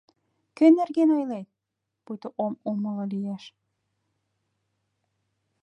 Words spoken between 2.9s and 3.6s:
лиеш.